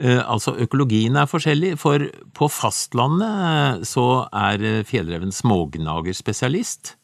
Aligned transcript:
Altså, 0.00 0.54
økologien 0.64 1.16
er 1.20 1.28
forskjellig, 1.28 1.74
for 1.80 2.00
på 2.36 2.48
fastlandet 2.48 3.28
eh, 3.28 3.84
så 3.84 4.04
er 4.32 4.62
eh, 4.64 4.82
fjellreven 4.88 5.32
smågnagerspesialist. 5.36 6.94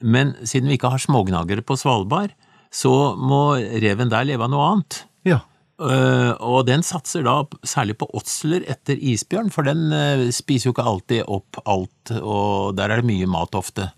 Men 0.00 0.34
siden 0.46 0.70
vi 0.70 0.78
ikke 0.78 0.92
har 0.94 1.02
smågnagere 1.02 1.64
på 1.66 1.76
Svalbard, 1.76 2.32
så 2.72 2.92
må 3.18 3.56
reven 3.82 4.08
der 4.12 4.24
leve 4.28 4.46
av 4.46 4.52
noe 4.52 4.68
annet. 4.72 5.00
Ja. 5.26 5.40
Eh, 5.80 6.32
Og 6.40 6.66
den 6.68 6.82
satser 6.86 7.24
da 7.26 7.38
særlig 7.66 7.96
på 8.00 8.06
åtsler 8.16 8.62
etter 8.70 8.94
isbjørn, 9.00 9.50
for 9.52 9.66
den 9.66 9.90
eh, 9.92 10.26
spiser 10.32 10.70
jo 10.70 10.74
ikke 10.76 10.86
alltid 10.86 11.24
opp 11.26 11.58
alt, 11.66 12.12
og 12.20 12.76
der 12.78 12.92
er 12.94 13.00
det 13.02 13.08
mye 13.10 13.26
mat 13.28 13.56
ofte. 13.58 13.90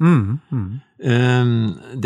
Eh, 1.03 1.45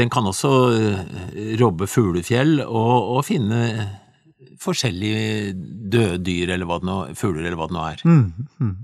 Den 0.01 0.11
kan 0.13 0.27
også 0.33 0.53
eh, 0.73 1.55
robbe 1.61 1.87
fuglefjell 1.89 2.59
og, 2.67 3.15
og 3.17 3.25
finne 3.29 3.63
forskjellige 4.62 5.55
døde 5.93 6.19
dyr, 6.27 6.53
eller 6.56 6.69
hva 6.69 6.78
det 6.83 6.89
nå, 6.89 6.99
fugler 7.19 7.44
eller 7.47 7.59
hva 7.61 7.69
det 7.71 7.77
nå 7.77 7.87
er. 7.93 8.77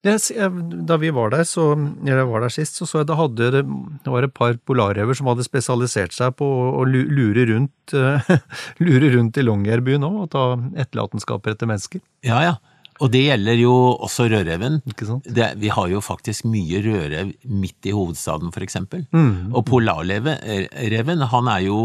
Jeg, 0.00 0.20
jeg- 0.32 0.86
da 0.88 0.96
vi 0.96 1.10
var 1.12 1.28
der, 1.34 1.44
så, 1.44 1.74
eller 2.08 2.24
var 2.24 2.40
der 2.40 2.48
sist, 2.54 2.78
så 2.80 2.86
så 2.88 3.02
jeg 3.02 3.08
det 3.10 3.18
hadde 3.18 3.50
det 3.52 4.08
var 4.08 4.24
et 4.24 4.32
par 4.32 4.54
polarrever 4.64 5.12
som 5.18 5.26
hadde 5.28 5.44
spesialisert 5.44 6.14
seg 6.16 6.32
på 6.38 6.46
å, 6.80 6.86
lure 6.88 7.44
rundt 7.52 7.92
eh, 7.92 8.30
lure 8.86 9.10
rundt 9.12 9.36
i 9.36 9.44
Longyearbyen 9.44 10.06
òg, 10.08 10.16
og 10.24 10.30
ta 10.32 10.44
etterlatenskaper 10.80 11.52
etter 11.52 11.68
mennesker. 11.68 12.00
Ja, 12.24 12.40
ja. 12.48 12.54
Og 13.00 13.08
det 13.12 13.22
gjelder 13.26 13.56
jo 13.56 13.74
også 14.04 14.26
rødreven. 14.28 14.80
Det, 15.24 15.46
vi 15.56 15.68
har 15.72 15.86
jo 15.88 16.00
faktisk 16.04 16.44
mye 16.48 16.80
rødrev 16.84 17.30
midt 17.48 17.86
i 17.88 17.94
hovedstaden, 17.96 18.50
for 18.52 18.60
eksempel. 18.64 19.06
Og 19.56 19.62
polarreven, 19.68 21.22
han 21.32 21.48
er 21.48 21.62
jo 21.64 21.78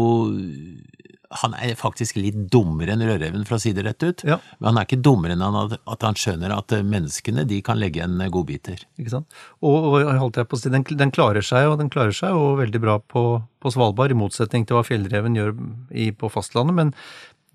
han 1.42 1.54
er 1.58 1.74
faktisk 1.78 2.16
litt 2.18 2.36
dummere 2.52 2.94
enn 2.94 3.02
rødreven, 3.02 3.44
for 3.48 3.56
å 3.56 3.60
si 3.62 3.72
det 3.76 3.84
rett 3.86 4.02
ut. 4.06 4.24
Ja. 4.28 4.36
Men 4.60 4.68
han 4.72 4.80
er 4.80 4.86
ikke 4.88 5.00
dummere 5.02 5.34
enn 5.36 5.42
han, 5.44 5.76
at- 5.76 6.02
han 6.06 6.14
skjønner 6.18 6.54
at 6.56 6.74
menneskene 6.86 7.46
de 7.48 7.60
kan 7.66 7.78
legge 7.80 8.00
igjen 8.02 8.18
godbiter. 8.30 8.82
Ikke 9.00 9.10
sant? 9.16 9.38
Og, 9.60 9.88
og 9.92 10.10
holdt 10.22 10.36
jeg 10.40 10.48
på 10.50 10.56
å 10.58 10.60
si, 10.62 10.70
den, 10.72 10.84
den 11.00 11.10
klarer 11.14 11.42
seg, 11.42 11.66
og 11.70 11.78
den 11.82 11.90
klarer 11.92 12.14
seg 12.14 12.30
jo 12.36 12.52
veldig 12.60 12.82
bra 12.82 12.98
på, 13.00 13.24
på 13.62 13.72
Svalbard, 13.74 14.14
i 14.14 14.18
motsetning 14.18 14.66
til 14.68 14.78
hva 14.78 14.84
fjellreven 14.86 15.36
gjør 15.38 15.54
i, 15.90 16.10
på 16.14 16.30
fastlandet. 16.32 16.76
Men 16.78 16.94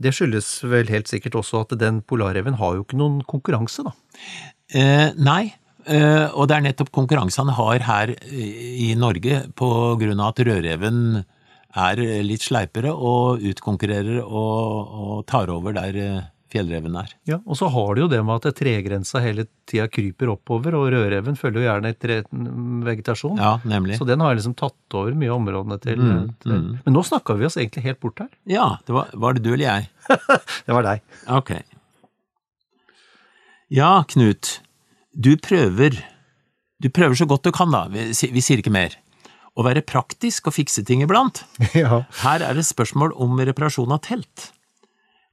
det 0.02 0.16
skyldes 0.18 0.52
vel 0.66 0.90
helt 0.90 1.08
sikkert 1.12 1.36
også 1.38 1.64
at 1.66 1.76
den 1.80 2.02
polarreven 2.02 2.56
har 2.58 2.76
jo 2.78 2.86
ikke 2.86 2.98
noen 3.00 3.20
konkurranse, 3.30 3.84
da. 3.86 3.92
Eh, 4.74 5.12
nei, 5.20 5.54
eh, 5.86 6.26
og 6.32 6.48
det 6.50 6.56
er 6.58 6.64
nettopp 6.66 6.90
konkurranse 6.96 7.44
han 7.44 7.54
har 7.58 7.86
her 7.86 8.14
i 8.32 8.94
Norge, 8.98 9.44
på 9.54 9.70
grunn 10.02 10.20
av 10.24 10.34
at 10.34 10.42
rødreven 10.48 11.22
er 11.76 12.02
litt 12.26 12.44
sleipere 12.44 12.92
og 12.92 13.42
utkonkurrerer 13.52 14.22
og, 14.26 14.92
og 14.92 15.26
tar 15.30 15.52
over 15.54 15.76
der 15.78 15.98
eh, 16.02 16.22
fjellreven 16.52 16.96
er. 17.00 17.14
Ja, 17.30 17.38
Og 17.48 17.56
så 17.56 17.70
har 17.72 17.96
du 17.96 18.02
jo 18.04 18.08
det 18.12 18.20
med 18.28 18.44
at 18.44 18.58
tregrensa 18.60 19.22
hele 19.24 19.46
tida 19.70 19.86
kryper 19.88 20.34
oppover, 20.34 20.76
og 20.76 20.90
rødreven 20.92 21.38
følger 21.40 21.62
jo 21.62 21.68
gjerne 21.70 21.92
etter 21.94 22.14
vegetasjon. 22.88 23.40
Ja, 23.40 23.54
nemlig. 23.64 23.96
Så 24.02 24.08
den 24.10 24.20
har 24.24 24.36
liksom 24.36 24.56
tatt 24.60 24.98
over 25.00 25.16
mye 25.16 25.32
av 25.32 25.40
områdene 25.40 25.78
til, 25.84 26.02
til 26.44 26.58
Men 26.84 26.96
nå 26.98 27.04
snakka 27.08 27.38
vi 27.40 27.48
oss 27.48 27.56
egentlig 27.56 27.86
helt 27.88 28.02
bort 28.04 28.20
her. 28.20 28.28
Ja, 28.52 28.68
det 28.88 28.98
var, 28.98 29.14
var 29.16 29.38
det 29.38 29.46
du 29.46 29.54
eller 29.54 29.68
jeg? 29.70 29.88
Det 30.68 30.76
var 30.76 30.84
deg. 30.84 31.06
Ok. 31.32 31.54
Ja, 33.72 34.04
Knut, 34.12 34.58
du 35.16 35.38
prøver, 35.40 35.96
du 36.84 36.90
prøver 36.92 37.16
så 37.16 37.28
godt 37.30 37.48
du 37.48 37.54
kan 37.56 37.72
da, 37.72 37.86
vi, 37.92 38.10
vi 38.12 38.44
sier 38.44 38.60
ikke 38.60 38.74
mer, 38.76 38.98
å 39.58 39.66
være 39.68 39.84
praktisk 39.84 40.48
og 40.50 40.56
fikse 40.60 40.86
ting 40.88 41.04
iblant. 41.06 41.44
Ja. 41.78 42.04
Her 42.24 42.44
er 42.46 42.58
det 42.58 42.68
spørsmål 42.68 43.16
om 43.20 43.40
reparasjon 43.40 43.94
av 43.94 44.04
telt. 44.08 44.52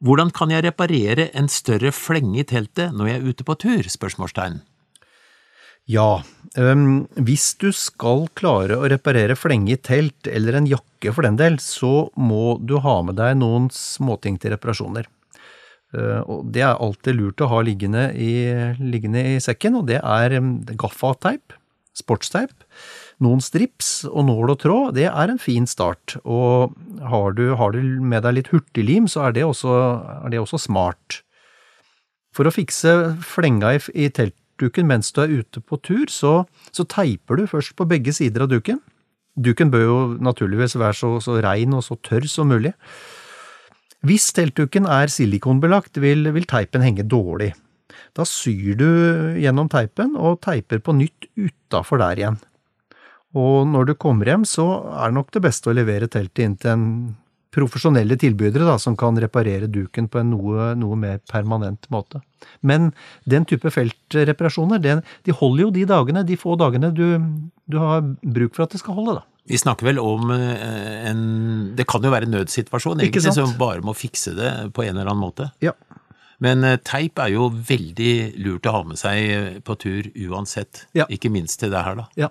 Hvordan 0.04 0.30
kan 0.34 0.52
jeg 0.54 0.62
reparere 0.62 1.28
en 1.34 1.48
større 1.50 1.90
flenge 1.94 2.42
i 2.42 2.46
teltet 2.46 2.94
når 2.94 3.10
jeg 3.10 3.18
er 3.18 3.30
ute 3.32 3.46
på 3.46 3.56
tur? 3.58 3.88
spørsmålstegn. 3.90 4.60
Ja, 5.88 6.20
um, 6.60 7.06
hvis 7.16 7.54
du 7.56 7.70
skal 7.72 8.26
klare 8.36 8.76
å 8.76 8.88
reparere 8.92 9.38
flenge 9.38 9.72
i 9.72 9.80
telt, 9.80 10.28
eller 10.28 10.58
en 10.58 10.68
jakke 10.68 11.14
for 11.16 11.24
den 11.24 11.38
del, 11.40 11.56
så 11.64 12.10
må 12.20 12.58
du 12.60 12.76
ha 12.84 12.98
med 13.06 13.16
deg 13.16 13.38
noen 13.40 13.70
småting 13.72 14.36
til 14.38 14.52
reparasjoner. 14.52 15.08
Uh, 15.96 16.20
og 16.28 16.50
det 16.52 16.66
er 16.66 16.76
alltid 16.76 17.16
lurt 17.16 17.40
å 17.40 17.48
ha 17.54 17.62
liggende 17.64 18.10
i, 18.12 18.34
liggende 18.84 19.24
i 19.32 19.38
sekken, 19.40 19.80
og 19.80 19.88
det 19.88 20.02
er 20.02 20.36
um, 20.36 20.58
gaffateip, 20.76 21.56
sportsteip, 21.96 22.52
noen 23.24 23.40
strips 23.42 24.04
og 24.08 24.28
nål 24.28 24.52
og 24.54 24.60
tråd, 24.62 24.92
det 24.98 25.08
er 25.10 25.32
en 25.32 25.40
fin 25.42 25.66
start. 25.68 26.16
Og 26.22 26.74
har 27.02 27.34
du, 27.38 27.44
har 27.58 27.74
du 27.74 27.80
med 28.02 28.24
deg 28.26 28.38
litt 28.38 28.52
hurtiglim, 28.52 29.08
så 29.10 29.28
er 29.28 29.38
det 29.38 29.46
også, 29.46 29.72
er 30.24 30.34
det 30.34 30.42
også 30.42 30.60
smart. 30.68 31.22
For 32.36 32.46
å 32.46 32.54
fikse 32.54 32.94
flenga 33.26 33.74
i, 33.74 33.82
i 34.06 34.10
teltduken 34.14 34.86
mens 34.90 35.10
du 35.14 35.22
er 35.24 35.34
ute 35.40 35.62
på 35.64 35.80
tur, 35.82 36.06
så, 36.12 36.42
så 36.70 36.86
teiper 36.86 37.40
du 37.40 37.48
først 37.50 37.74
på 37.78 37.88
begge 37.90 38.14
sider 38.14 38.46
av 38.46 38.52
duken. 38.52 38.82
Duken 39.38 39.70
bør 39.70 39.84
jo 39.84 39.98
naturligvis 40.22 40.76
være 40.78 40.98
så, 40.98 41.14
så 41.22 41.38
rein 41.42 41.74
og 41.74 41.84
så 41.86 41.98
tørr 42.02 42.26
som 42.30 42.50
mulig. 42.50 42.74
Hvis 44.06 44.30
teltduken 44.34 44.86
er 44.86 45.10
silikonbelagt, 45.10 45.98
vil, 46.02 46.30
vil 46.34 46.46
teipen 46.46 46.84
henge 46.86 47.06
dårlig. 47.06 47.52
Da 48.14 48.26
syr 48.26 48.78
du 48.78 48.88
gjennom 49.38 49.70
teipen 49.70 50.14
og 50.18 50.40
teiper 50.44 50.82
på 50.82 50.94
nytt 50.94 51.26
utafor 51.38 51.98
der 52.02 52.22
igjen. 52.22 52.38
Og 53.38 53.68
når 53.70 53.90
du 53.90 53.94
kommer 54.00 54.28
hjem, 54.32 54.44
så 54.48 54.66
er 54.98 55.10
det 55.10 55.18
nok 55.18 55.32
det 55.34 55.44
beste 55.44 55.70
å 55.70 55.76
levere 55.76 56.10
teltet 56.10 56.44
inn 56.44 56.58
til 56.60 56.74
en 56.74 56.86
profesjonelle 57.54 58.18
tilbydere 58.20 58.66
da, 58.68 58.76
som 58.80 58.96
kan 58.98 59.16
reparere 59.20 59.70
duken 59.72 60.08
på 60.10 60.20
en 60.20 60.32
noe, 60.34 60.72
noe 60.78 60.98
mer 61.00 61.20
permanent 61.30 61.88
måte. 61.92 62.20
Men 62.60 62.90
den 63.28 63.46
type 63.48 63.72
feltreparasjoner, 63.72 64.82
den, 64.84 65.02
de 65.26 65.34
holder 65.34 65.64
jo 65.64 65.70
de 65.74 65.86
dagene, 65.88 66.26
de 66.28 66.38
få 66.38 66.58
dagene 66.60 66.92
du, 66.94 67.06
du 67.66 67.78
har 67.80 68.04
bruk 68.04 68.54
for 68.56 68.66
at 68.66 68.76
det 68.76 68.82
skal 68.82 68.98
holde, 69.00 69.18
da. 69.20 69.26
Vi 69.48 69.56
snakker 69.56 69.86
vel 69.88 69.96
om 69.96 70.28
eh, 70.34 71.06
en 71.08 71.20
Det 71.72 71.86
kan 71.88 72.04
jo 72.04 72.10
være 72.12 72.26
en 72.28 72.34
nødsituasjon, 72.36 73.00
egentlig, 73.00 73.32
som 73.32 73.54
bare 73.56 73.80
må 73.80 73.94
fikse 73.96 74.34
det 74.36 74.50
på 74.76 74.84
en 74.84 74.92
eller 74.92 75.08
annen 75.08 75.22
måte. 75.22 75.48
Ja. 75.64 75.72
Men 76.44 76.66
eh, 76.68 76.76
teip 76.84 77.16
er 77.22 77.32
jo 77.32 77.48
veldig 77.48 78.12
lurt 78.44 78.68
å 78.68 78.74
ha 78.76 78.82
med 78.90 79.00
seg 79.00 79.62
på 79.64 79.78
tur 79.80 80.10
uansett. 80.28 80.84
Ja. 80.98 81.08
Ikke 81.08 81.32
minst 81.32 81.62
til 81.62 81.72
det 81.72 81.80
her, 81.86 81.96
da. 82.02 82.06
Ja. 82.20 82.28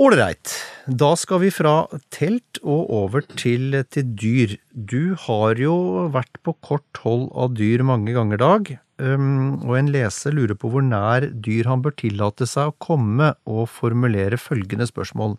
Ålreit, 0.00 0.48
da 0.88 1.10
skal 1.12 1.42
vi 1.42 1.50
fra 1.52 1.82
telt 2.08 2.56
og 2.62 2.86
over 2.88 3.24
til, 3.36 3.74
til 3.92 4.14
dyr. 4.16 4.54
Du 4.72 5.12
har 5.26 5.60
jo 5.60 5.74
vært 6.14 6.40
på 6.40 6.54
kort 6.64 7.02
hold 7.02 7.26
av 7.36 7.52
dyr 7.58 7.84
mange 7.84 8.14
ganger, 8.16 8.40
Dag, 8.40 8.70
um, 8.96 9.58
og 9.60 9.74
en 9.76 9.92
leser 9.92 10.32
lurer 10.32 10.56
på 10.56 10.70
hvor 10.72 10.86
nær 10.86 11.28
dyr 11.44 11.68
han 11.68 11.84
bør 11.84 11.98
tillate 12.00 12.48
seg 12.48 12.72
å 12.72 12.78
komme, 12.80 13.34
og 13.44 13.68
formulere 13.68 14.40
følgende 14.40 14.88
spørsmål. 14.88 15.36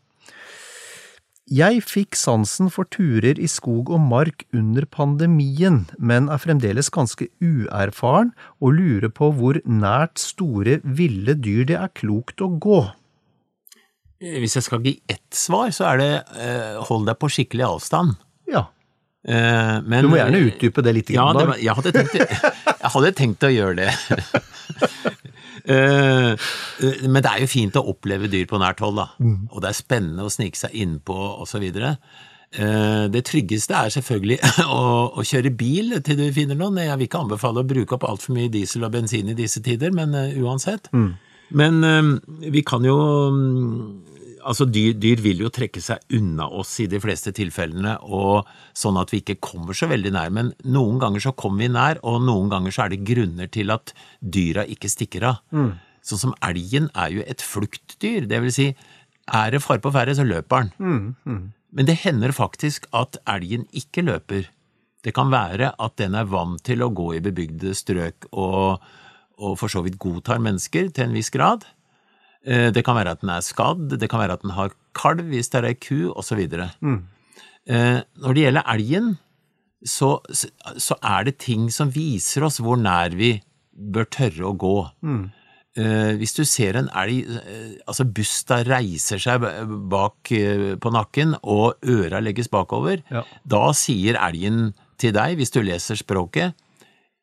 Jeg 1.49 1.81
fikk 1.81 2.13
sansen 2.13 2.69
for 2.69 2.85
turer 2.93 3.41
i 3.41 3.49
skog 3.49 3.89
og 3.89 4.05
mark 4.13 4.45
under 4.53 4.85
pandemien, 4.85 5.87
men 5.97 6.29
er 6.29 6.45
fremdeles 6.45 6.93
ganske 6.93 7.31
uerfaren 7.41 8.29
og 8.61 8.77
lurer 8.77 9.09
på 9.09 9.33
hvor 9.41 9.57
nært 9.65 10.21
store, 10.21 10.83
ville 10.85 11.33
dyr 11.33 11.65
det 11.65 11.81
er 11.81 11.95
klokt 11.97 12.45
å 12.45 12.53
gå. 12.61 12.83
Eh, 14.21 14.38
Hvis 14.44 14.56
jeg 14.59 14.63
skal 14.68 14.83
gi 14.85 14.95
ett 15.09 15.25
svar, 15.33 15.71
så 15.75 15.89
er 15.91 16.01
det 16.01 16.12
eh, 16.38 16.77
hold 16.88 17.07
deg 17.09 17.18
på 17.21 17.29
skikkelig 17.31 17.68
avstand. 17.73 18.15
Ja, 18.51 18.68
Eh, 19.21 19.75
men, 19.85 20.01
du 20.01 20.09
må 20.09 20.18
gjerne 20.18 20.39
utdype 20.47 20.81
det 20.81 20.94
litt. 20.97 21.09
Ja, 21.13 21.27
det, 21.38 21.44
var- 21.45 21.59
jeg, 21.62 21.75
hadde 21.77 21.91
tenkt, 21.94 22.15
jeg 22.18 22.89
hadde 22.95 23.12
tenkt 23.13 23.45
å 23.45 23.51
gjøre 23.53 23.75
det. 23.83 23.91
Eh, 25.62 26.31
eh, 26.33 27.03
men 27.06 27.21
det 27.21 27.29
er 27.29 27.44
jo 27.44 27.47
fint 27.51 27.75
å 27.77 27.83
oppleve 27.91 28.25
dyr 28.31 28.47
på 28.50 28.57
nært 28.57 28.79
hold, 28.81 28.97
da. 28.97 29.03
Og 29.53 29.59
det 29.62 29.69
er 29.69 29.77
spennende 29.77 30.25
å 30.25 30.31
snike 30.33 30.57
seg 30.57 30.73
innpå 30.73 31.13
osv. 31.44 31.62
Uh, 31.77 33.06
det 33.13 33.21
tryggeste 33.29 33.77
er 33.77 33.94
selvfølgelig 33.94 34.39
å, 34.65 34.79
å 35.13 35.23
kjøre 35.23 35.53
bil 35.53 35.94
til 36.01 36.18
du 36.18 36.23
finner 36.33 36.57
noen. 36.57 36.81
Jeg 36.81 36.97
vil 36.97 37.06
ikke 37.06 37.21
anbefale 37.21 37.62
å 37.62 37.69
bruke 37.69 37.94
opp 37.94 38.07
altfor 38.09 38.33
mye 38.39 38.50
diesel 38.51 38.88
og 38.88 38.95
bensin 38.97 39.29
i 39.29 39.38
disse 39.38 39.62
tider, 39.62 39.94
men 39.94 40.18
uansett. 40.18 40.89
uansett. 40.91 41.13
Men 41.62 41.79
eh, 41.85 42.09
vi 42.57 42.65
kan 42.65 42.89
jo 42.89 42.97
mm, 43.29 44.10
Altså, 44.47 44.65
dyr, 44.65 44.93
dyr 44.97 45.21
vil 45.23 45.43
jo 45.43 45.51
trekke 45.53 45.81
seg 45.83 46.01
unna 46.17 46.47
oss 46.49 46.73
i 46.81 46.88
de 46.89 46.99
fleste 47.03 47.33
tilfellene, 47.38 47.97
og 48.01 48.47
sånn 48.77 48.97
at 49.01 49.11
vi 49.13 49.21
ikke 49.21 49.38
kommer 49.43 49.77
så 49.77 49.89
veldig 49.91 50.11
nær. 50.15 50.31
Men 50.33 50.51
noen 50.65 50.99
ganger 51.01 51.23
så 51.27 51.33
kommer 51.38 51.65
vi 51.65 51.71
nær, 51.73 51.99
og 52.07 52.21
noen 52.25 52.49
ganger 52.51 52.73
så 52.75 52.85
er 52.85 52.93
det 52.95 53.03
grunner 53.07 53.51
til 53.53 53.73
at 53.73 53.93
dyra 54.21 54.65
ikke 54.65 54.89
stikker 54.91 55.27
av. 55.33 55.41
Sånn 56.01 56.21
som 56.23 56.33
elgen 56.41 56.89
er 56.97 57.11
jo 57.13 57.25
et 57.29 57.43
fluktdyr. 57.45 58.25
Det 58.29 58.39
vil 58.41 58.53
si, 58.55 58.69
er 59.31 59.51
det 59.53 59.61
fare 59.61 59.83
på 59.83 59.91
ferde, 59.93 60.15
så 60.17 60.25
løper 60.25 60.65
den. 60.65 60.71
Men 61.71 61.87
det 61.87 61.99
hender 62.01 62.33
faktisk 62.35 62.87
at 62.97 63.19
elgen 63.29 63.67
ikke 63.71 64.03
løper. 64.03 64.49
Det 65.01 65.13
kan 65.17 65.31
være 65.33 65.71
at 65.81 65.94
den 65.97 66.13
er 66.17 66.27
vant 66.29 66.61
til 66.67 66.81
å 66.85 66.91
gå 66.94 67.13
i 67.17 67.21
bebygde 67.23 67.71
strøk 67.77 68.27
og, 68.37 68.81
og 69.41 69.55
for 69.57 69.71
så 69.71 69.81
vidt 69.85 69.97
godtar 70.01 70.41
mennesker 70.44 70.89
til 70.94 71.07
en 71.07 71.15
viss 71.15 71.31
grad. 71.33 71.63
Eh, 72.45 72.71
Det 72.73 72.83
kan 72.85 72.95
være 72.97 73.11
at 73.11 73.21
den 73.21 73.29
er 73.29 73.41
skadd, 73.45 73.97
det 73.99 74.09
kan 74.09 74.19
være 74.19 74.33
at 74.39 74.41
den 74.41 74.51
har 74.57 74.71
kalv 74.97 75.21
hvis 75.29 75.49
det 75.53 75.59
er 75.63 75.67
ei 75.69 75.75
ku, 75.75 76.11
osv. 76.17 76.39
Mm. 76.81 77.03
Når 77.69 78.33
det 78.33 78.43
gjelder 78.47 78.65
elgen, 78.73 79.11
så, 79.85 80.19
så 80.77 80.95
er 81.01 81.23
det 81.25 81.38
ting 81.41 81.69
som 81.73 81.89
viser 81.93 82.43
oss 82.45 82.59
hvor 82.61 82.77
nær 82.77 83.13
vi 83.17 83.35
bør 83.73 84.05
tørre 84.13 84.49
å 84.49 84.57
gå. 84.57 84.73
Mm. 85.05 85.29
Hvis 86.19 86.33
du 86.35 86.41
ser 86.43 86.75
en 86.75 86.89
elg, 86.99 87.29
eh, 87.39 87.77
altså 87.88 88.03
busta 88.03 88.57
reiser 88.67 89.21
seg 89.23 89.45
bak 89.89 90.31
eh, 90.35 90.75
på 90.81 90.91
nakken 90.91 91.37
og 91.44 91.77
øra 91.87 92.19
legges 92.21 92.49
bakover, 92.51 93.01
Ja. 93.09 93.23
da 93.47 93.71
sier 93.71 94.17
elgen 94.19 94.73
til 94.99 95.13
deg, 95.15 95.37
hvis 95.39 95.53
du 95.55 95.61
leser 95.63 95.95
språket, 95.95 96.53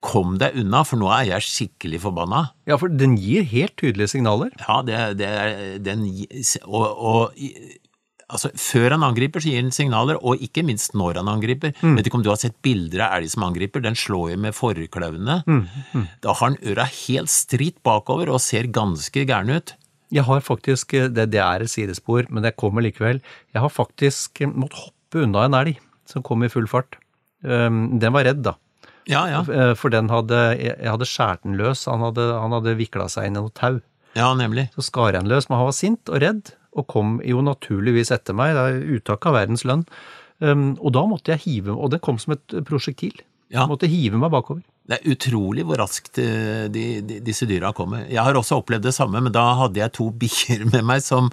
kom 0.04 0.36
deg 0.38 0.54
unna, 0.60 0.84
for 0.86 1.00
nå 1.00 1.08
er 1.10 1.24
jeg 1.32 1.46
skikkelig 1.48 1.98
forbanna. 2.04 2.44
Ja, 2.70 2.76
for 2.78 2.92
den 2.92 3.16
gir 3.18 3.42
helt 3.50 3.74
tydelige 3.80 4.12
signaler. 4.14 4.52
Ja, 4.62 4.80
det, 4.86 4.98
det 5.18 5.26
er 5.28 5.78
den 5.82 6.04
og, 6.68 6.84
og 6.86 7.40
altså, 8.28 8.50
før 8.54 8.94
han 8.94 9.02
angriper, 9.06 9.42
så 9.42 9.50
gir 9.50 9.64
den 9.64 9.74
signaler, 9.74 10.20
og 10.22 10.38
ikke 10.44 10.62
minst 10.66 10.94
når 10.98 11.18
han 11.22 11.30
angriper. 11.32 11.74
Vet 11.82 12.06
ikke 12.06 12.20
om 12.20 12.22
du 12.26 12.30
har 12.30 12.38
sett 12.40 12.54
bilder 12.62 13.02
av 13.08 13.16
elg 13.18 13.32
som 13.32 13.46
angriper, 13.48 13.82
den 13.82 13.98
slår 13.98 14.36
jo 14.36 14.38
med 14.46 14.54
forkløvene. 14.54 15.40
Da 16.22 16.34
har 16.34 16.44
han 16.44 16.60
øra 16.62 16.86
helt 16.92 17.32
stritt 17.34 17.80
bakover 17.86 18.30
og 18.30 18.42
ser 18.44 18.70
ganske 18.70 19.26
gæren 19.26 19.50
ut. 19.56 19.74
Jeg 20.14 20.24
har 20.24 20.40
faktisk, 20.40 20.94
det, 21.12 21.26
det 21.34 21.42
er 21.44 21.60
et 21.66 21.68
sidespor, 21.74 22.30
men 22.32 22.46
det 22.46 22.54
kommer 22.56 22.80
likevel. 22.86 23.18
Jeg 23.52 23.60
har 23.60 23.68
faktisk 23.74 24.40
måttet 24.54 24.78
hoppe 24.86 25.26
unna 25.26 25.42
en 25.50 25.58
elg 25.58 25.82
som 26.08 26.22
kom 26.24 26.46
i 26.46 26.48
full 26.48 26.70
fart. 26.70 26.96
Um, 27.44 27.98
Den 28.00 28.14
var 28.14 28.24
redd, 28.24 28.40
da. 28.46 28.54
Ja, 29.08 29.24
ja. 29.30 29.40
Eh, 29.42 29.74
For 29.78 29.92
den 29.92 30.10
hadde, 30.12 30.38
jeg 30.60 30.84
hadde 30.84 31.08
skåret 31.08 31.44
den 31.46 31.56
løs. 31.60 31.86
Han 31.88 32.04
hadde, 32.04 32.28
han 32.36 32.54
hadde 32.56 32.76
vikla 32.78 33.08
seg 33.12 33.28
inn 33.28 33.38
i 33.38 33.42
noe 33.42 33.54
tau. 33.56 33.80
Ja, 34.18 34.30
nemlig. 34.36 34.68
Så 34.76 34.84
skar 34.88 35.12
jeg 35.12 35.20
den 35.20 35.30
løs, 35.32 35.48
men 35.48 35.60
han 35.60 35.68
var 35.68 35.76
sint 35.76 36.10
og 36.12 36.20
redd, 36.24 36.52
og 36.78 36.88
kom 36.90 37.18
jo 37.26 37.42
naturligvis 37.44 38.12
etter 38.14 38.36
meg. 38.36 38.54
Det 38.56 38.64
er 38.68 38.96
uttak 38.98 39.28
av 39.28 39.36
verdens 39.38 39.64
lønn. 39.68 39.86
Um, 40.38 40.70
og 40.78 40.92
da 40.94 41.00
måtte 41.10 41.32
jeg 41.32 41.42
hive 41.42 41.74
Og 41.74 41.88
det 41.90 41.98
kom 41.98 42.14
som 42.22 42.36
et 42.36 42.52
prosjektil. 42.68 43.16
Ja. 43.50 43.64
Jeg 43.64 43.70
måtte 43.72 43.88
hive 43.90 44.20
meg 44.20 44.30
bakover. 44.30 44.62
Det 44.88 45.00
er 45.00 45.10
utrolig 45.12 45.64
hvor 45.68 45.80
raskt 45.82 46.20
eh, 46.22 46.68
de, 46.72 46.84
de, 47.04 47.18
disse 47.24 47.44
dyra 47.48 47.74
kommer. 47.76 48.06
Jeg 48.08 48.22
har 48.24 48.36
også 48.38 48.60
opplevd 48.60 48.86
det 48.86 48.94
samme, 48.96 49.20
men 49.24 49.34
da 49.34 49.42
hadde 49.64 49.82
jeg 49.82 49.92
to 49.96 50.08
bikkjer 50.22 50.66
med 50.70 50.84
meg 50.88 51.02
som, 51.04 51.28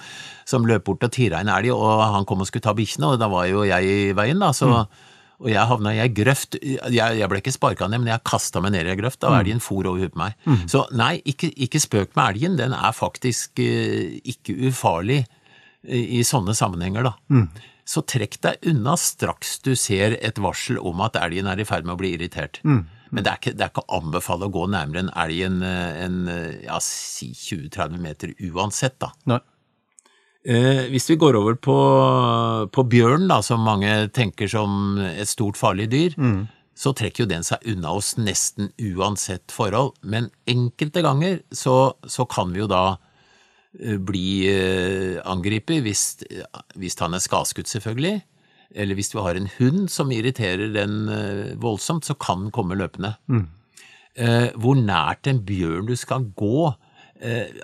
som 0.48 0.66
løp 0.68 0.88
bort 0.90 1.06
og 1.08 1.14
tirra 1.16 1.44
en 1.44 1.52
elg, 1.54 1.72
og 1.76 2.02
han 2.16 2.28
kom 2.28 2.44
og 2.44 2.50
skulle 2.50 2.66
ta 2.66 2.74
bikkjene, 2.76 3.14
og 3.14 3.22
da 3.22 3.30
var 3.32 3.48
jo 3.52 3.64
jeg 3.68 3.92
i 3.92 4.16
veien, 4.18 4.42
da, 4.44 4.52
så 4.56 4.88
Og 5.44 5.50
jeg 5.52 5.68
havna 5.68 5.92
i 5.92 6.00
ei 6.00 6.10
grøft. 6.16 6.56
Jeg, 6.64 6.96
jeg 7.20 7.28
ble 7.32 7.40
ikke 7.42 7.52
sparka 7.52 7.88
ned, 7.92 8.00
men 8.06 8.14
jeg 8.14 8.24
kasta 8.24 8.62
meg 8.64 8.72
ned 8.72 8.88
i 8.88 8.94
ei 8.94 9.00
grøft, 9.00 9.24
og 9.28 9.36
elgen 9.42 9.60
for 9.64 9.84
over 9.90 10.00
huet 10.06 10.14
på 10.14 10.22
meg. 10.22 10.36
Så 10.72 10.86
nei, 10.96 11.18
ikke, 11.28 11.50
ikke 11.68 11.82
spøk 11.84 12.16
med 12.16 12.36
elgen. 12.36 12.56
Den 12.58 12.74
er 12.74 12.92
faktisk 12.96 13.60
eh, 13.60 14.20
ikke 14.24 14.56
ufarlig 14.70 15.26
i, 15.84 16.20
i 16.20 16.24
sånne 16.24 16.56
sammenhenger, 16.56 17.04
da. 17.10 17.14
Så 17.86 18.02
trekk 18.10 18.40
deg 18.42 18.64
unna 18.72 18.96
straks 18.98 19.60
du 19.62 19.76
ser 19.78 20.16
et 20.22 20.40
varsel 20.42 20.80
om 20.82 21.02
at 21.06 21.20
elgen 21.22 21.46
er 21.52 21.60
i 21.62 21.66
ferd 21.68 21.86
med 21.86 21.94
å 21.94 22.00
bli 22.00 22.16
irritert. 22.16 22.62
Men 23.12 23.24
det 23.24 23.30
er, 23.30 23.38
ikke, 23.38 23.52
det 23.54 23.62
er 23.62 23.70
ikke 23.70 23.84
å 23.86 24.00
anbefale 24.00 24.48
å 24.48 24.52
gå 24.56 24.64
nærmere 24.74 25.04
en 25.06 25.12
elg 25.22 25.44
enn 25.46 25.60
en, 25.62 26.16
ja, 26.66 26.80
si 26.82 27.30
20-30 27.38 28.02
meter 28.02 28.34
uansett, 28.50 28.98
da. 29.04 29.12
Nei. 29.30 29.38
Eh, 30.46 30.86
hvis 30.94 31.10
vi 31.10 31.18
går 31.18 31.36
over 31.40 31.56
på, 31.58 31.76
på 32.70 32.84
bjørn, 32.92 33.28
da, 33.32 33.40
som 33.42 33.64
mange 33.66 33.90
tenker 34.14 34.48
som 34.52 35.00
et 35.02 35.30
stort 35.30 35.58
farlig 35.58 35.90
dyr, 35.90 36.14
så 36.76 36.92
trekker 36.94 37.24
jo 37.24 37.30
den 37.32 37.44
seg 37.44 37.66
unna 37.72 37.96
oss 37.96 38.14
nesten 38.18 38.70
uansett 38.78 39.50
forhold. 39.52 39.96
Men 40.04 40.30
enkelte 40.46 41.02
ganger 41.02 41.42
så, 41.52 41.96
så 42.06 42.28
kan 42.30 42.54
vi 42.54 42.62
jo 42.62 42.68
da 42.70 42.98
eh, 43.80 43.98
bli 43.98 44.46
eh, 44.52 45.18
angrepet 45.26 45.82
hvis, 45.82 46.06
hvis 46.76 47.00
han 47.02 47.18
er 47.18 47.24
skadeskutt, 47.24 47.72
selvfølgelig. 47.72 48.22
Eller 48.76 48.96
hvis 48.96 49.14
vi 49.16 49.24
har 49.24 49.36
en 49.40 49.50
hund 49.58 49.90
som 49.90 50.12
irriterer 50.12 50.74
den 50.76 51.06
voldsomt, 51.62 52.04
så 52.04 52.14
kan 52.20 52.42
den 52.44 52.52
komme 52.52 52.76
løpende. 52.76 53.16
Eh, 54.16 54.52
hvor 54.56 54.78
nært 54.80 55.28
en 55.28 55.42
bjørn 55.44 55.90
du 55.90 55.96
skal 56.00 56.24
gå 56.40 56.70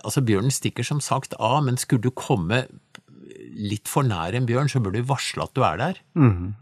Altså, 0.04 0.22
bjørnen 0.24 0.52
stikker 0.54 0.86
som 0.88 1.02
sagt 1.04 1.34
av, 1.40 1.64
men 1.66 1.78
skulle 1.78 2.02
du 2.02 2.12
komme 2.12 2.66
litt 3.52 3.90
for 3.92 4.04
nær 4.08 4.34
en 4.38 4.46
bjørn, 4.48 4.70
så 4.72 4.80
bør 4.80 4.96
du 4.96 5.02
varsle 5.10 5.44
at 5.44 5.54
du 5.58 5.62
er 5.68 5.78
der. 5.82 5.98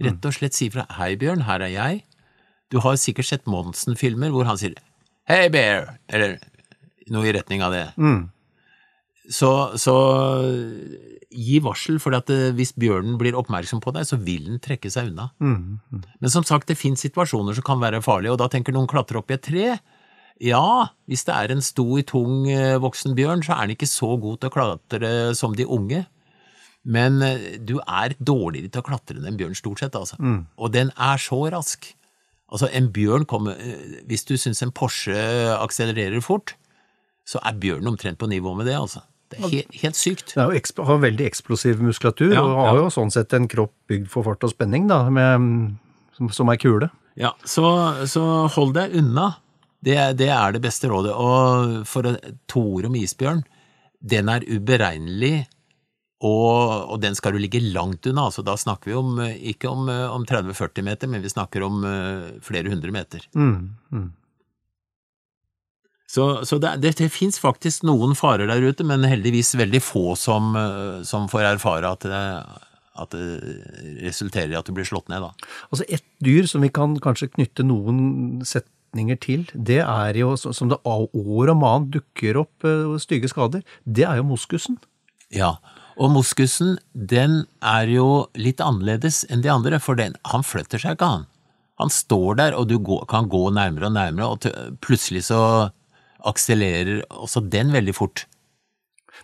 Rett 0.02 0.26
og 0.26 0.34
slett 0.34 0.54
si 0.58 0.70
fra 0.74 0.86
'Hei, 0.90 1.16
bjørn, 1.16 1.46
her 1.46 1.62
er 1.62 1.70
jeg'. 1.70 2.04
Du 2.72 2.80
har 2.80 2.96
sikkert 2.98 3.26
sett 3.30 3.46
Monsen-filmer 3.46 4.32
hvor 4.34 4.46
han 4.46 4.58
sier 4.58 4.74
'Hei, 5.30 5.50
bear', 5.50 5.98
eller 6.10 6.40
noe 7.10 7.26
i 7.26 7.32
retning 7.34 7.62
av 7.62 7.72
det. 7.72 7.94
Så, 9.30 9.78
så 9.78 9.96
gi 11.30 11.60
varsel, 11.62 12.00
for 12.02 12.16
at 12.18 12.30
eh, 12.34 12.50
hvis 12.58 12.74
bjørnen 12.74 13.18
blir 13.20 13.38
oppmerksom 13.38 13.80
på 13.80 13.94
deg, 13.94 14.08
så 14.10 14.18
vil 14.18 14.46
den 14.50 14.60
trekke 14.60 14.90
seg 14.90 15.12
unna. 15.12 15.30
Men 16.20 16.30
som 16.30 16.44
sagt, 16.44 16.68
det 16.68 16.78
finnes 16.78 17.00
situasjoner 17.06 17.54
som 17.54 17.64
kan 17.64 17.80
være 17.80 18.02
farlige, 18.02 18.32
og 18.34 18.40
da 18.42 18.48
tenker 18.50 18.74
noen 18.74 18.90
klatre 18.90 19.20
opp 19.22 19.30
i 19.30 19.36
et 19.38 19.46
tre. 19.46 19.78
Ja, 20.40 20.92
hvis 21.10 21.26
det 21.28 21.36
er 21.36 21.52
en 21.52 21.64
stor, 21.64 22.00
tung 22.08 22.48
eh, 22.48 22.78
voksen 22.80 23.16
bjørn, 23.18 23.44
så 23.44 23.58
er 23.58 23.68
den 23.68 23.76
ikke 23.76 23.90
så 23.92 24.14
god 24.22 24.40
til 24.40 24.52
å 24.52 24.54
klatre 24.54 25.12
som 25.36 25.56
de 25.58 25.68
unge. 25.68 26.06
Men 26.88 27.20
eh, 27.26 27.58
du 27.60 27.78
er 27.84 28.16
dårligere 28.24 28.72
til 28.72 28.84
å 28.84 28.88
klatre 28.88 29.20
enn 29.20 29.28
en 29.28 29.40
bjørn, 29.40 29.58
stort 29.60 29.84
sett, 29.84 29.98
altså. 30.00 30.20
Og 30.56 30.72
den 30.76 30.94
er 30.96 31.20
så 31.20 31.42
rask. 31.52 31.92
Altså, 32.50 32.70
en 32.74 32.88
bjørn 32.90 33.28
kommer 33.30 33.60
eh, 33.62 34.00
Hvis 34.10 34.24
du 34.26 34.34
syns 34.40 34.64
en 34.66 34.72
Porsche 34.74 35.20
akselererer 35.60 36.24
fort, 36.24 36.56
så 37.28 37.42
er 37.46 37.60
bjørnen 37.62 37.92
omtrent 37.92 38.18
på 38.18 38.30
nivå 38.32 38.56
med 38.58 38.72
det, 38.72 38.80
altså. 38.80 39.04
Det 39.30 39.38
er 39.38 39.52
helt, 39.52 39.76
helt 39.84 39.98
sykt. 40.00 40.32
Den 40.34 40.56
jo 40.56 40.86
har 40.88 41.04
veldig 41.04 41.28
eksplosiv 41.28 41.84
muskulatur, 41.86 42.32
Ja, 42.34 42.42
og 42.42 42.56
har 42.64 42.80
ja. 42.80 42.88
jo 42.88 42.94
sånn 42.96 43.12
sett 43.14 43.36
en 43.38 43.46
kropp 43.52 43.76
bygd 43.92 44.08
for 44.10 44.26
fart 44.26 44.48
og 44.48 44.56
spenning, 44.56 44.88
da, 44.90 45.04
med, 45.14 45.76
som, 46.18 46.32
som 46.34 46.50
er 46.50 46.58
kule. 46.58 46.90
Ja, 47.20 47.36
så, 47.46 47.68
så 48.10 48.24
hold 48.56 48.74
deg 48.80 48.96
unna. 48.98 49.34
Det, 49.86 49.96
det 50.20 50.28
er 50.34 50.56
det 50.56 50.64
beste 50.64 50.90
rådet. 50.92 51.14
Og 51.16 51.88
for 51.88 52.10
å 52.10 52.18
tore 52.52 52.90
om 52.90 52.98
isbjørn, 53.00 53.46
den 54.00 54.32
er 54.32 54.46
uberegnelig, 54.48 55.48
og, 56.20 56.92
og 56.92 56.98
den 57.00 57.16
skal 57.16 57.36
du 57.36 57.40
ligge 57.40 57.62
langt 57.72 58.08
unna. 58.10 58.28
Altså, 58.28 58.44
da 58.44 58.58
snakker 58.60 58.92
vi 58.92 58.96
om, 59.00 59.20
ikke 59.54 59.72
om, 59.72 59.88
om 59.88 60.26
30-40 60.28 60.88
meter, 60.88 61.12
men 61.12 61.24
vi 61.24 61.32
snakker 61.32 61.64
om 61.64 61.84
eh, 61.88 62.26
flere 62.44 62.72
hundre 62.72 62.92
meter. 62.92 63.24
Så, 66.10 66.26
så 66.46 66.58
det, 66.58 66.74
det, 66.84 66.96
det 66.98 67.12
fins 67.14 67.38
faktisk 67.40 67.86
noen 67.86 68.16
farer 68.18 68.50
der 68.50 68.66
ute, 68.66 68.84
men 68.88 69.06
heldigvis 69.08 69.54
veldig 69.60 69.82
få 69.86 70.16
som, 70.20 70.56
eh, 70.58 71.04
som 71.08 71.30
får 71.32 71.54
erfare 71.54 71.92
at 71.94 72.08
det, 72.10 72.24
at 73.00 73.14
det 73.16 73.28
resulterer 74.04 74.56
i 74.56 74.58
at 74.60 74.68
du 74.68 74.74
blir 74.76 74.88
slått 74.90 75.08
ned, 75.12 75.24
da. 75.24 75.54
Altså 75.70 75.86
Et 75.88 76.04
dyr 76.26 76.50
som 76.50 76.66
vi 76.66 76.72
kan 76.74 76.98
kanskje 77.00 77.32
knytte 77.36 77.64
noen 77.68 78.42
setninger 78.90 79.20
til, 79.22 79.46
det 79.54 79.82
er 79.86 80.18
jo, 80.18 80.36
som 80.38 80.70
det 80.70 80.80
år 80.86 81.50
om 81.54 81.64
annet 81.64 81.92
dukker 81.94 82.38
opp 82.42 82.64
eh, 82.66 82.98
stygge 83.00 83.30
skader, 83.30 83.62
det 83.86 84.06
er 84.06 84.18
jo 84.18 84.24
moskusen. 84.24 84.78
Ja, 85.32 85.58
og 86.00 86.12
moskusen, 86.12 86.78
den 86.94 87.46
er 87.62 87.88
jo 87.88 88.28
litt 88.36 88.60
annerledes 88.62 89.26
enn 89.30 89.42
de 89.44 89.50
andre, 89.52 89.80
for 89.80 89.96
den, 89.96 90.16
han 90.26 90.44
flytter 90.44 90.80
seg 90.80 90.98
ikke, 90.98 91.06
han. 91.06 91.28
Han 91.80 91.90
står 91.90 92.36
der, 92.40 92.56
og 92.58 92.68
du 92.68 92.78
går, 92.80 93.06
kan 93.08 93.30
gå 93.30 93.50
nærmere 93.56 93.88
og 93.88 93.94
nærmere, 93.96 94.28
og 94.28 94.42
til- 94.42 94.76
plutselig 94.82 95.24
så 95.30 95.70
akselererer 96.26 97.06
også 97.10 97.46
den 97.50 97.72
veldig 97.72 97.96
fort. 97.96 98.26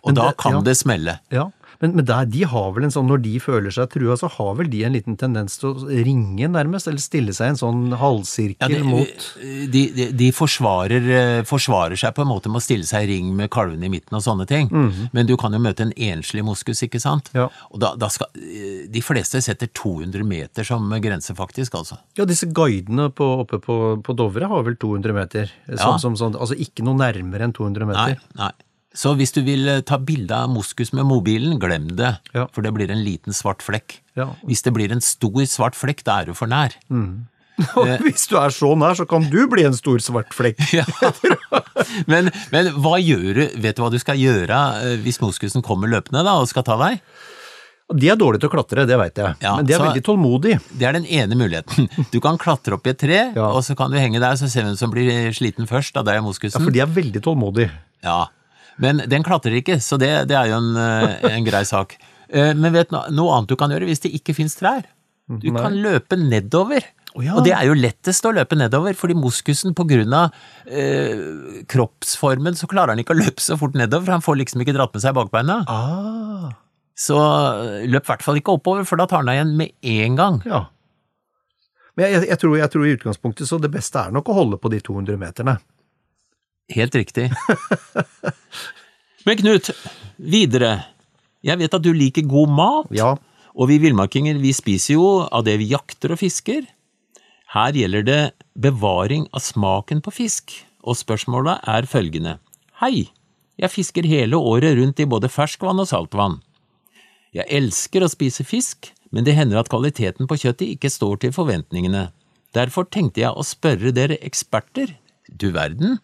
Og 0.04 0.14
det, 0.14 0.22
da 0.22 0.32
kan 0.36 0.58
ja. 0.60 0.60
det 0.64 0.76
smelle. 0.76 1.18
Ja, 1.32 1.50
men, 1.82 1.94
men 1.98 2.04
der, 2.08 2.24
de 2.30 2.42
har 2.48 2.70
vel 2.76 2.86
en 2.88 2.94
sånn, 2.94 3.08
når 3.10 3.22
de 3.24 3.34
føler 3.42 3.74
seg 3.74 3.90
trua, 3.92 4.16
så 4.20 4.30
har 4.36 4.54
vel 4.58 4.70
de 4.72 4.82
en 4.86 4.94
liten 4.96 5.16
tendens 5.20 5.58
til 5.60 5.70
å 5.72 5.88
ringe 6.06 6.48
nærmest, 6.52 6.88
eller 6.90 7.02
stille 7.02 7.34
seg 7.36 7.50
i 7.50 7.54
en 7.54 7.60
sånn 7.60 7.82
halvsirkel 8.00 8.72
Ja, 8.72 8.80
de, 8.80 8.84
mot 8.86 9.26
de, 9.72 9.82
de, 9.96 10.06
de 10.16 10.30
forsvarer, 10.36 11.08
eh, 11.20 11.40
forsvarer 11.48 11.98
seg 12.00 12.14
på 12.16 12.24
en 12.24 12.30
måte 12.30 12.50
med 12.52 12.60
å 12.62 12.64
stille 12.64 12.86
seg 12.88 13.06
i 13.06 13.10
ring 13.16 13.32
med 13.36 13.50
kalvene 13.54 13.88
i 13.88 13.92
midten 13.92 14.16
og 14.18 14.24
sånne 14.24 14.46
ting. 14.50 14.70
Men 15.12 15.28
du 15.28 15.34
kan 15.40 15.54
jo 15.54 15.60
møte 15.62 15.86
en 15.86 15.94
enslig 15.96 16.44
moskus, 16.46 16.82
ikke 16.86 17.00
sant? 17.02 17.30
Ja. 17.36 17.48
Og 17.72 17.80
da, 17.82 17.94
da 17.98 18.08
skal 18.12 18.28
eh, 18.38 18.86
De 18.92 19.02
fleste 19.04 19.40
setter 19.44 19.68
200 19.76 20.24
meter 20.26 20.64
som 20.66 20.88
grense, 21.02 21.34
faktisk, 21.36 21.74
altså. 21.78 21.98
Ja, 22.18 22.24
disse 22.28 22.48
guidene 22.50 23.10
på, 23.14 23.26
oppe 23.44 23.58
på, 23.62 23.76
på 24.06 24.16
Dovre 24.16 24.48
har 24.50 24.64
vel 24.66 24.76
200 24.80 25.16
meter. 25.16 25.52
Som, 25.66 25.76
Ja. 25.76 25.98
som, 26.02 26.16
sånn, 26.18 26.36
altså 26.38 26.56
ikke 26.58 26.84
noe 26.86 26.96
nærmere 26.98 27.46
enn 27.46 27.52
200 27.56 27.86
meter? 27.88 28.16
Nei, 28.16 28.40
nei. 28.40 28.52
Så 28.96 29.12
hvis 29.18 29.34
du 29.36 29.42
vil 29.44 29.68
eh, 29.68 29.82
ta 29.84 29.98
bilde 30.00 30.32
av 30.32 30.48
moskus 30.48 30.92
med 30.96 31.04
mobilen, 31.04 31.58
glem 31.60 31.90
det, 31.98 32.14
Ja. 32.34 32.46
for 32.52 32.64
det 32.64 32.72
blir 32.74 32.90
en 32.90 33.02
liten 33.04 33.36
svart 33.36 33.60
flekk. 33.64 33.98
Ja. 34.16 34.30
Hvis 34.48 34.62
det 34.64 34.72
blir 34.72 34.92
en 34.94 35.02
stor 35.04 35.44
svart 35.44 35.76
flekk, 35.76 36.02
da 36.08 36.22
er 36.22 36.30
du 36.30 36.34
for 36.34 36.48
nær. 36.48 36.72
Og 37.76 37.88
hvis 38.04 38.26
du 38.28 38.34
er 38.40 38.52
så 38.52 38.72
nær, 38.76 38.96
så 38.98 39.06
kan 39.08 39.24
du 39.32 39.38
bli 39.48 39.62
en 39.68 39.76
stor 39.76 40.00
svart 40.04 40.32
flekk. 40.36 40.60
Ja. 40.76 40.84
men, 42.10 42.30
men 42.52 42.72
hva 42.82 42.96
gjør 43.00 43.30
du, 43.36 43.44
vet 43.62 43.76
du 43.78 43.82
hva 43.84 43.92
du 43.92 43.98
skal 44.02 44.18
gjøre 44.20 44.58
eh, 44.82 44.96
hvis 45.04 45.20
moskusen 45.22 45.64
kommer 45.64 45.88
løpende 45.92 46.24
da, 46.26 46.36
og 46.40 46.48
skal 46.50 46.64
ta 46.66 46.76
deg? 46.80 47.00
De 47.94 48.08
er 48.10 48.18
dårlige 48.18 48.42
til 48.42 48.50
å 48.50 48.54
klatre, 48.56 48.82
det 48.88 48.96
veit 48.98 49.20
jeg, 49.22 49.36
Ja, 49.44 49.52
men 49.60 49.66
de 49.68 49.76
er 49.76 49.82
veldig 49.84 50.02
tålmodige. 50.08 50.58
Det 50.74 50.88
er 50.88 50.96
den 50.96 51.04
ene 51.06 51.36
muligheten. 51.38 51.86
Du 52.14 52.18
kan 52.24 52.34
klatre 52.40 52.74
opp 52.74 52.88
i 52.88 52.90
et 52.96 52.98
tre, 52.98 53.20
Ja. 53.36 53.50
og 53.52 53.60
så 53.62 53.76
kan 53.78 53.92
du 53.94 53.98
henge 54.00 54.18
der, 54.24 54.34
så 54.40 54.48
ser 54.50 54.64
vi 54.64 54.72
hvem 54.72 54.80
som 54.80 54.90
blir 54.90 55.30
sliten 55.36 55.68
først, 55.70 55.94
da 55.94 56.02
det 56.02 56.16
er 56.16 56.24
Ja, 56.24 56.58
for 56.58 56.74
de 56.74 56.82
er 56.82 56.90
veldig 56.90 57.22
tålmodige. 57.22 57.70
Ja, 58.02 58.24
men 58.82 59.00
den 59.08 59.24
klatrer 59.26 59.56
ikke, 59.60 59.78
så 59.82 59.98
det, 60.00 60.10
det 60.30 60.36
er 60.36 60.50
jo 60.52 60.58
en, 60.60 60.76
eh, 60.76 61.24
en 61.32 61.46
grei 61.46 61.62
sak. 61.68 61.96
Eh, 62.28 62.52
Men 62.58 62.72
vet 62.74 62.90
du 62.90 62.96
noe 63.14 63.36
annet 63.36 63.48
du 63.52 63.56
kan 63.56 63.70
gjøre 63.72 63.86
hvis 63.88 64.02
det 64.04 64.12
ikke 64.18 64.34
finnes 64.36 64.56
trær? 64.58 64.84
Du 65.26 65.48
kan 65.56 65.74
løpe 65.82 66.14
nedover. 66.18 66.84
Oh, 67.16 67.22
ja. 67.24 67.32
Og 67.38 67.46
det 67.46 67.54
er 67.56 67.64
jo 67.66 67.74
lettest 67.74 68.26
å 68.28 68.32
løpe 68.36 68.54
nedover, 68.58 68.92
fordi 68.94 69.14
moskusen 69.16 69.72
av 70.14 70.34
eh, 70.68 71.62
kroppsformen 71.66 72.54
så 72.58 72.68
klarer 72.68 72.92
han 72.92 73.00
ikke 73.00 73.14
å 73.16 73.18
løpe 73.22 73.40
så 73.42 73.56
fort 73.58 73.74
nedover, 73.74 74.04
for 74.04 74.12
han 74.18 74.24
får 74.26 74.36
liksom 74.42 74.62
ikke 74.62 74.74
dratt 74.76 74.92
med 74.94 75.02
seg 75.02 75.16
bakbeina. 75.16 75.62
Ah, 75.66 76.50
Så 76.94 77.16
eh, 77.16 77.86
løp 77.88 78.04
i 78.04 78.10
hvert 78.12 78.22
fall 78.22 78.36
ikke 78.42 78.54
oppover, 78.58 78.84
for 78.84 79.00
da 79.00 79.06
tar 79.08 79.22
han 79.24 79.30
deg 79.32 79.38
igjen 79.40 79.56
med 79.56 79.72
en 79.96 80.16
gang. 80.20 80.40
ja. 80.44 80.66
Men 81.96 82.10
jeg, 82.12 82.26
jeg, 82.28 82.36
tror, 82.42 82.56
jeg 82.60 82.68
tror 82.68 82.84
i 82.84 82.92
utgangspunktet 82.92 83.48
så 83.48 83.56
det 83.56 83.70
beste 83.72 83.96
er 83.96 84.10
nok 84.12 84.26
å 84.28 84.34
holde 84.36 84.58
på 84.60 84.68
de 84.68 84.82
200 84.84 85.16
meterne. 85.16 85.54
Helt 86.74 86.94
riktig. 86.98 87.30
Men 89.26 89.38
Knut, 89.40 89.70
videre. 90.16 90.72
Jeg 91.46 91.60
vet 91.60 91.74
at 91.78 91.84
du 91.84 91.92
liker 91.94 92.26
god 92.26 92.52
mat. 92.54 92.90
Ja, 92.94 93.14
Og 93.56 93.70
vi 93.70 93.78
villmarkinger, 93.80 94.36
vi 94.36 94.52
spiser 94.52 94.98
jo 94.98 95.06
av 95.32 95.46
det 95.46 95.56
vi 95.62 95.70
jakter 95.70 96.12
og 96.12 96.20
fisker. 96.20 96.66
Her 97.54 97.72
gjelder 97.72 98.02
det 98.04 98.20
bevaring 98.58 99.28
av 99.32 99.40
smaken 99.40 100.02
på 100.04 100.12
fisk, 100.12 100.52
og 100.84 100.98
spørsmålet 100.98 101.62
er 101.64 101.88
følgende. 101.88 102.34
Hei, 102.82 103.08
jeg 103.56 103.72
fisker 103.72 104.04
hele 104.04 104.36
året 104.36 104.76
rundt 104.76 105.00
i 105.00 105.08
både 105.08 105.30
ferskvann 105.32 105.80
og 105.80 105.88
saltvann. 105.88 106.40
Jeg 107.32 107.48
elsker 107.48 108.04
å 108.04 108.10
spise 108.12 108.44
fisk, 108.44 108.90
men 109.08 109.24
det 109.24 109.36
hender 109.38 109.62
at 109.62 109.70
kvaliteten 109.72 110.28
på 110.28 110.36
kjøttet 110.42 110.74
ikke 110.74 110.92
står 110.92 111.22
til 111.24 111.32
forventningene. 111.32 112.10
Derfor 112.56 112.84
tenkte 112.92 113.22
jeg 113.22 113.32
å 113.32 113.46
spørre 113.46 113.94
dere 113.96 114.20
eksperter, 114.24 114.92
du 115.32 115.48
verden, 115.56 115.96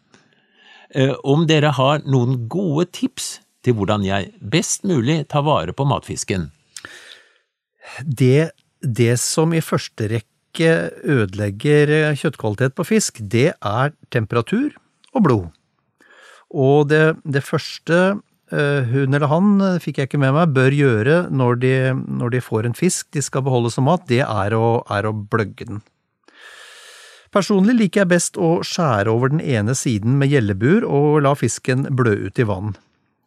om 1.25 1.47
dere 1.49 1.71
har 1.73 2.03
noen 2.05 2.43
gode 2.53 2.85
tips 2.93 3.39
til 3.65 3.79
hvordan 3.79 4.05
jeg 4.05 4.33
best 4.41 4.85
mulig 4.85 5.23
tar 5.33 5.47
vare 5.47 5.73
på 5.73 5.87
matfisken. 5.89 6.51
det, 8.05 8.53
det 8.81 9.17
som 9.21 9.53
i 9.55 9.61
første 9.61 10.09
rekke 10.11 10.91
ødelegger 11.05 12.13
kjøttkvalitet 12.19 12.75
på 12.77 12.85
fisk, 12.85 13.23
det 13.23 13.53
er 13.57 13.95
temperatur 14.13 14.75
og 15.15 15.25
blod. 15.25 15.49
Og 16.53 16.89
det, 16.91 17.17
det 17.25 17.45
første 17.45 17.99
eh, 18.53 18.91
hun 18.93 19.15
eller 19.15 19.31
han, 19.31 19.55
eh, 19.65 19.81
fikk 19.81 19.99
jeg 20.01 20.11
ikke 20.11 20.21
med 20.21 20.35
meg, 20.37 20.53
bør 20.53 20.77
gjøre 20.77 21.17
når 21.33 21.63
de, 21.63 21.75
når 22.21 22.35
de 22.35 22.45
får 22.45 22.69
en 22.69 22.77
fisk 22.77 23.09
de 23.17 23.25
skal 23.25 23.45
beholde 23.47 23.73
som 23.73 23.89
mat, 23.89 24.05
det 24.11 24.21
er 24.27 24.57
å, 24.57 24.83
er 24.93 25.09
å 25.09 25.15
bløgge 25.17 25.69
den. 25.71 25.81
Personlig 27.33 27.79
liker 27.79 28.03
jeg 28.03 28.11
best 28.11 28.37
å 28.37 28.59
skjære 28.67 29.09
over 29.09 29.33
den 29.33 29.41
ene 29.41 29.73
siden 29.79 30.19
med 30.21 30.29
gjellebur 30.35 30.85
og 30.85 31.23
la 31.25 31.33
fisken 31.39 31.87
blø 31.97 32.13
ut 32.27 32.41
i 32.43 32.45
vann. 32.49 32.75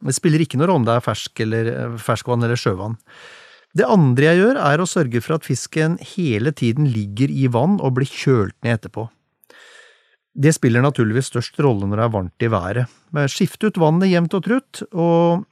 Det 0.06 0.14
spiller 0.14 0.44
ikke 0.44 0.60
noe 0.62 0.70
rolle 0.70 0.84
om 0.84 0.86
det 0.86 0.94
er 0.94 1.06
fersk 1.08 1.42
eller, 1.42 1.70
ferskvann 1.98 2.46
eller 2.46 2.60
sjøvann. 2.60 3.00
Det 3.76 3.88
andre 3.90 4.30
jeg 4.30 4.40
gjør, 4.44 4.60
er 4.62 4.82
å 4.82 4.88
sørge 4.88 5.22
for 5.26 5.36
at 5.40 5.48
fisken 5.48 5.98
hele 6.14 6.54
tiden 6.56 6.88
ligger 6.94 7.34
i 7.34 7.50
vann 7.52 7.80
og 7.82 7.98
blir 7.98 8.08
kjølt 8.08 8.56
ned 8.64 8.78
etterpå. 8.78 9.08
Det 10.36 10.54
spiller 10.54 10.84
naturligvis 10.84 11.32
størst 11.32 11.58
rolle 11.64 11.88
når 11.88 11.98
det 11.98 12.06
er 12.06 12.14
varmt 12.14 12.46
i 12.46 12.52
været. 12.52 12.96
Skift 13.32 13.66
ut 13.66 13.80
vannet 13.82 14.12
jevnt 14.12 14.36
og 14.38 14.46
trutt, 14.46 14.84
og 14.94 15.48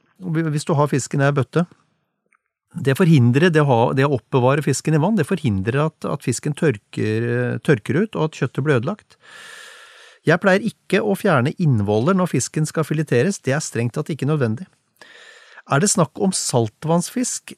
hvis 0.54 0.68
du 0.68 0.76
har 0.78 0.92
fisken 0.92 1.24
i 1.24 1.26
ei 1.26 1.34
bøtte. 1.36 1.66
Det 2.74 2.96
forhindrer 2.98 3.52
det 3.54 3.62
å, 3.62 3.92
det 3.94 4.06
å 4.06 4.16
oppbevare 4.16 4.64
fisken 4.64 4.96
i 4.96 5.00
vann, 5.02 5.18
det 5.18 5.28
forhindrer 5.28 5.84
at, 5.86 6.06
at 6.10 6.24
fisken 6.26 6.56
tørker, 6.58 7.60
tørker 7.62 8.00
ut 8.02 8.16
og 8.18 8.28
at 8.28 8.40
kjøttet 8.40 8.66
blir 8.66 8.80
ødelagt. 8.80 9.18
Jeg 10.24 10.40
pleier 10.40 10.64
ikke 10.64 11.02
å 11.04 11.14
fjerne 11.18 11.52
innvoller 11.60 12.16
når 12.16 12.32
fisken 12.32 12.66
skal 12.66 12.86
fileteres, 12.88 13.38
det 13.44 13.54
er 13.54 13.62
strengt 13.62 13.94
tatt 13.98 14.10
ikke 14.10 14.26
nødvendig. 14.26 14.66
Er 15.70 15.80
det 15.80 15.92
snakk 15.92 16.18
om 16.20 16.32
saltvannsfisk, 16.34 17.54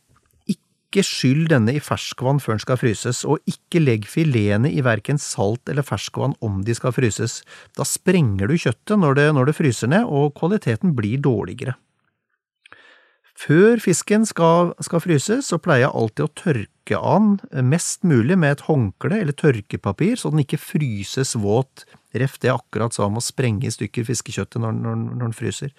ikke 0.46 1.02
skyll 1.06 1.46
denne 1.50 1.75
i 1.76 1.82
ferskvann 1.82 2.38
før 2.42 2.56
den 2.56 2.62
skal 2.62 2.78
fryses, 2.80 3.23
og 3.26 3.40
ikke 3.50 3.82
legg 3.82 4.06
filetene 4.11 4.70
i 4.70 4.85
verken 4.87 5.18
salt 5.23 5.68
eller 5.70 5.87
ferskvann 5.87 6.37
om 6.44 6.61
de 6.66 6.76
skal 6.76 6.94
fryses. 6.94 7.40
Da 7.78 7.87
sprenger 7.88 8.50
du 8.50 8.58
kjøttet 8.58 9.00
når 9.00 9.18
det, 9.18 9.26
når 9.35 9.50
det 9.50 9.56
fryser 9.58 9.90
ned, 9.92 10.06
og 10.06 10.35
kvaliteten 10.38 10.94
blir 10.99 11.23
dårligere. 11.23 11.78
Før 13.37 13.81
fisken 13.85 14.25
skal, 14.25 14.73
skal 14.81 15.02
fryses, 15.05 15.50
så 15.50 15.59
pleier 15.61 15.85
jeg 15.85 15.97
alltid 15.99 16.25
å 16.25 16.33
tørke 16.40 17.00
an 17.00 17.35
mest 17.69 18.07
mulig 18.09 18.38
med 18.40 18.57
et 18.57 18.64
håndkle 18.64 19.19
eller 19.21 19.37
tørkepapir, 19.37 20.16
så 20.16 20.33
den 20.33 20.40
ikke 20.45 20.61
fryses 20.61 21.35
våt, 21.37 21.85
ref 22.16 22.38
det 22.40 22.49
jeg 22.49 22.57
akkurat 22.57 22.97
sa 22.97 23.05
om 23.11 23.21
å 23.21 23.25
sprenge 23.25 23.69
i 23.69 23.75
stykker 23.75 24.09
fiskekjøttet 24.09 24.62
når, 24.62 24.78
når, 24.81 25.02
når 25.11 25.25
den 25.26 25.37
fryser. 25.37 25.75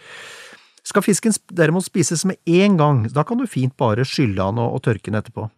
Skal 0.87 1.03
fisken 1.03 1.33
derimot 1.49 1.87
spises 1.87 2.23
med 2.29 2.37
en 2.45 2.77
gang, 2.79 3.01
da 3.11 3.25
kan 3.27 3.41
du 3.41 3.49
fint 3.49 3.73
bare 3.79 4.05
skylle 4.07 4.37
den 4.37 4.61
og, 4.61 4.77
og 4.77 4.85
tørke 4.85 5.09
den 5.09 5.19
etterpå. 5.19 5.49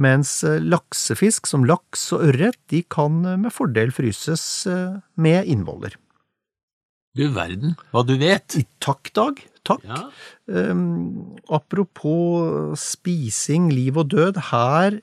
Mens 0.00 0.40
eh, 0.48 0.60
laksefisk 0.64 1.48
som 1.48 1.64
laks 1.68 2.08
og 2.16 2.26
ørret, 2.32 2.58
de 2.72 2.82
kan 2.82 3.22
med 3.22 3.52
fordel 3.54 3.92
fryses 3.94 4.66
eh, 4.66 4.98
med 5.20 5.48
innvoller. 5.50 5.94
Du 7.18 7.24
verden, 7.34 7.74
hva 7.90 8.04
du 8.06 8.14
vet. 8.20 8.54
I 8.60 8.64
takk, 8.82 9.10
Dag. 9.18 9.40
Takk. 9.66 9.82
Ja. 9.84 10.04
Um, 10.46 11.36
apropos 11.50 12.78
spising, 12.80 13.68
liv 13.74 13.98
og 13.98 14.12
død, 14.14 14.38
her 14.50 15.00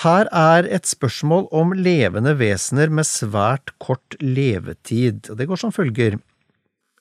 her 0.00 0.30
er 0.32 0.64
et 0.64 0.88
spørsmål 0.88 1.50
om 1.52 1.74
levende 1.76 2.32
vesener 2.40 2.88
med 2.88 3.04
svært 3.04 3.74
kort 3.82 4.16
levetid. 4.22 5.28
Det 5.36 5.46
går 5.50 5.60
som 5.60 5.74
følger. 5.74 6.16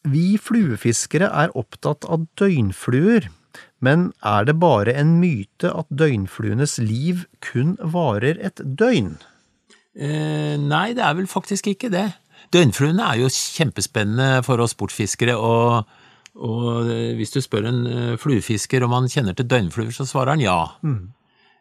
Vi 0.03 0.35
fluefiskere 0.41 1.29
er 1.31 1.53
opptatt 1.55 2.03
av 2.11 2.25
døgnfluer, 2.39 3.29
men 3.79 4.09
er 4.19 4.49
det 4.49 4.57
bare 4.59 4.97
en 4.99 5.15
myte 5.21 5.71
at 5.71 5.87
døgnfluenes 5.87 6.75
liv 6.83 7.23
kun 7.45 7.77
varer 7.79 8.41
et 8.43 8.59
døgn? 8.59 9.15
Eh, 9.95 10.57
nei, 10.59 10.91
det 10.97 11.05
er 11.05 11.15
vel 11.15 11.29
faktisk 11.31 11.71
ikke 11.71 11.93
det. 11.93 12.09
Døgnfluene 12.53 13.05
er 13.05 13.21
jo 13.21 13.29
kjempespennende 13.29 14.43
for 14.45 14.61
oss 14.63 14.73
sportfiskere, 14.73 15.35
og, 15.37 15.89
og 16.39 16.89
eh, 16.89 17.11
hvis 17.19 17.35
du 17.35 17.41
spør 17.45 17.67
en 17.69 17.81
eh, 17.87 18.13
fluefisker 18.21 18.85
om 18.85 18.95
han 18.97 19.09
kjenner 19.11 19.37
til 19.37 19.49
døgnfluer, 19.49 19.91
så 19.93 20.07
svarer 20.09 20.33
han 20.33 20.43
ja. 20.43 20.57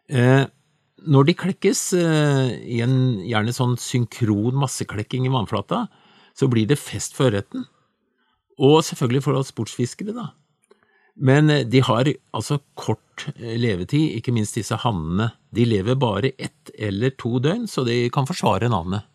Eh, 0.09 0.45
når 1.07 1.29
de 1.29 1.37
klekkes 1.37 1.83
eh, 1.99 2.55
i 2.65 2.81
en 2.83 2.95
gjerne 3.23 3.53
sånn 3.55 3.77
synkron 3.79 4.57
masseklekking 4.59 5.27
i 5.27 5.33
vannflata, 5.33 5.85
så 6.35 6.49
blir 6.51 6.67
det 6.69 6.79
fest 6.81 7.15
for 7.17 7.29
ørreten. 7.29 7.67
Og 8.59 8.81
selvfølgelig 8.87 9.23
for 9.23 9.39
oss 9.39 9.53
sportsfiskere, 9.53 10.15
da. 10.15 10.31
Men 11.19 11.51
eh, 11.53 11.65
de 11.67 11.83
har 11.85 12.09
altså 12.33 12.59
kort 12.79 13.27
levetid, 13.37 14.17
ikke 14.17 14.33
minst 14.35 14.57
disse 14.57 14.77
hannene. 14.81 15.31
De 15.55 15.67
lever 15.67 15.99
bare 15.99 16.33
ett 16.37 16.73
eller 16.77 17.13
to 17.19 17.37
døgn, 17.43 17.67
så 17.67 17.85
de 17.87 18.07
kan 18.13 18.27
forsvare 18.29 18.71
navnet. 18.71 19.05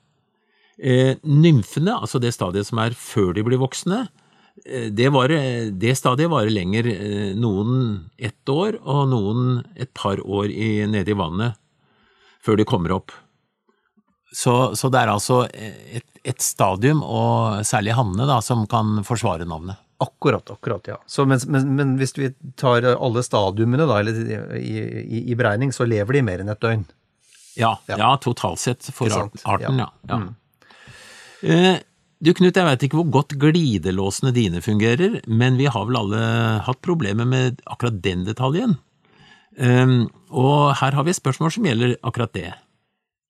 Eh, 0.78 1.14
nymfene, 1.22 1.94
altså 2.00 2.18
det 2.18 2.32
stadiet 2.34 2.66
som 2.66 2.80
er 2.82 2.96
før 2.98 3.32
de 3.36 3.44
blir 3.46 3.60
voksne, 3.62 4.08
eh, 4.66 4.88
det, 4.90 5.06
var, 5.14 5.30
det 5.30 5.92
stadiet 5.98 6.32
varer 6.32 6.50
lenger, 6.50 6.88
eh, 6.90 7.28
noen 7.38 8.08
ett 8.18 8.50
år 8.50 8.80
og 8.82 9.04
noen 9.12 9.60
et 9.78 9.92
par 9.94 10.18
år 10.18 10.50
i, 10.50 10.86
nede 10.90 11.14
i 11.14 11.18
vannet 11.18 11.54
før 12.44 12.58
de 12.58 12.66
kommer 12.68 12.92
opp. 12.96 13.14
Så, 14.34 14.74
så 14.74 14.90
det 14.90 14.98
er 15.04 15.12
altså 15.12 15.44
et, 15.54 16.04
et 16.26 16.42
stadium, 16.42 17.04
og 17.06 17.62
særlig 17.64 17.94
hannene, 17.94 18.26
da, 18.26 18.40
som 18.42 18.66
kan 18.66 18.98
forsvare 19.06 19.46
navnet. 19.46 19.78
Akkurat, 20.02 20.50
akkurat, 20.50 20.90
ja. 20.90 20.96
Så, 21.06 21.22
men, 21.24 21.38
men, 21.46 21.70
men 21.78 21.92
hvis 22.00 22.16
vi 22.18 22.32
tar 22.58 22.82
alle 22.96 23.22
stadiumene 23.22 23.86
da, 23.86 24.00
eller 24.02 24.58
i, 24.58 24.74
i, 25.06 25.22
i 25.30 25.36
beregning, 25.38 25.70
så 25.72 25.86
lever 25.86 26.18
de 26.18 26.24
mer 26.26 26.42
enn 26.42 26.50
et 26.50 26.60
døgn. 26.60 26.82
Ja, 27.54 27.76
Ja. 27.86 27.96
ja. 28.00 28.10
totalt 28.18 28.58
sett 28.58 28.82
for 28.90 29.06
arten, 29.14 29.78
Ja. 29.78 29.86
ja. 29.86 29.92
ja. 30.10 30.18
Eh, 31.42 31.76
du 32.24 32.32
Knut, 32.32 32.56
jeg 32.56 32.64
veit 32.68 32.84
ikke 32.86 33.00
hvor 33.00 33.10
godt 33.18 33.34
glidelåsene 33.40 34.32
dine 34.32 34.62
fungerer, 34.64 35.18
men 35.26 35.58
vi 35.60 35.66
har 35.68 35.88
vel 35.88 35.98
alle 35.98 36.20
hatt 36.64 36.80
problemer 36.84 37.26
med 37.28 37.60
akkurat 37.66 37.98
den 38.04 38.22
detaljen. 38.28 38.78
Um, 39.54 40.08
og 40.34 40.74
her 40.80 40.96
har 40.96 41.04
vi 41.06 41.12
et 41.12 41.18
spørsmål 41.20 41.52
som 41.54 41.66
gjelder 41.68 41.96
akkurat 42.02 42.32
det. 42.34 42.50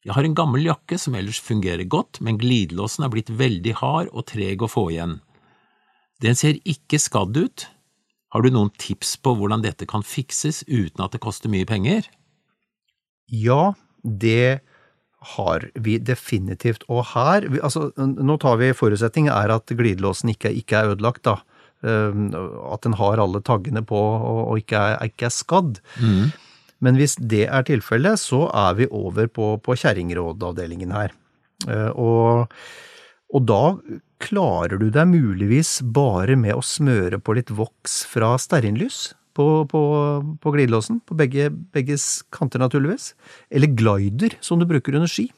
Jeg 0.04 0.14
har 0.16 0.24
en 0.24 0.36
gammel 0.36 0.66
jakke 0.66 0.98
som 1.00 1.16
ellers 1.16 1.40
fungerer 1.40 1.88
godt, 1.88 2.20
men 2.20 2.38
glidelåsen 2.40 3.04
er 3.04 3.12
blitt 3.12 3.32
veldig 3.32 3.74
hard 3.80 4.12
og 4.12 4.26
treg 4.28 4.62
å 4.62 4.68
få 4.68 4.90
igjen. 4.92 5.18
Den 6.24 6.36
ser 6.38 6.60
ikke 6.68 7.00
skadd 7.00 7.36
ut. 7.36 7.66
Har 8.34 8.44
du 8.44 8.50
noen 8.52 8.72
tips 8.80 9.16
på 9.22 9.32
hvordan 9.38 9.64
dette 9.64 9.88
kan 9.88 10.04
fikses 10.04 10.62
uten 10.68 11.04
at 11.04 11.16
det 11.16 11.22
koster 11.24 11.52
mye 11.52 11.66
penger? 11.68 12.06
Ja, 13.32 13.72
det 14.04 14.60
har 15.34 15.66
vi 15.74 15.96
definitivt. 15.98 16.84
Og 16.92 17.04
her, 17.14 17.46
altså, 17.64 17.88
nå 17.96 18.36
tar 18.42 18.60
vi 18.60 18.72
forutsetning 18.76 19.28
er 19.32 19.52
at 19.54 19.72
glidelåsen 19.72 20.32
ikke, 20.34 20.52
ikke 20.60 20.80
er 20.80 20.94
ødelagt, 20.94 21.24
da. 21.24 21.38
Um, 21.84 22.30
At 22.72 22.80
den 22.86 22.94
har 22.96 23.20
alle 23.20 23.42
taggene 23.44 23.82
på 23.84 23.98
og, 23.98 24.54
ikke, 24.56 24.78
er, 24.78 25.10
ikke 25.10 25.26
er 25.28 25.34
skadd. 25.36 25.82
Men 26.84 26.96
hvis 26.96 27.16
det 27.20 27.46
er 27.48 27.66
tilfellet, 27.68 28.20
så 28.20 28.46
er 28.52 28.78
vi 28.78 28.88
over 28.88 29.28
på, 29.28 29.50
på 29.60 29.76
kjerringrådavdelingen 29.82 30.92
her. 30.96 31.12
Eh, 31.68 31.90
Og, 31.96 32.48
og 33.34 33.44
da 33.48 33.62
klarer 34.24 34.80
du 34.80 34.88
deg 34.92 35.10
muligvis 35.12 35.78
bare 35.84 36.36
med 36.40 36.56
å 36.56 36.64
smøre 36.64 37.20
på 37.20 37.36
litt 37.36 37.52
voks 37.52 38.04
fra 38.08 38.34
stearinlys 38.40 39.14
på, 39.34 39.46
på, 39.70 39.82
på 40.40 40.52
glidelåsen, 40.54 41.00
på 41.06 41.16
begge, 41.18 41.48
begges 41.74 42.22
kanter 42.34 42.62
naturligvis, 42.62 43.12
eller 43.50 43.74
glider 43.74 44.36
som 44.44 44.60
du 44.60 44.68
bruker 44.68 44.96
under 44.96 45.10
ski. 45.10 45.28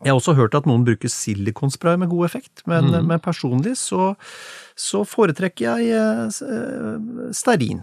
Jeg 0.00 0.14
har 0.14 0.16
også 0.16 0.32
hørt 0.38 0.56
at 0.56 0.64
noen 0.68 0.86
bruker 0.86 1.12
silikonspray 1.12 1.98
med 2.00 2.08
god 2.08 2.30
effekt, 2.30 2.62
men, 2.70 2.88
men 3.04 3.20
personlig 3.20 3.74
så, 3.76 4.14
så 4.72 5.02
foretrekker 5.04 5.82
jeg 5.84 5.90
eh, 5.92 7.32
stearin. 7.36 7.82